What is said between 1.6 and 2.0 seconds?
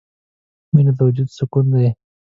دی.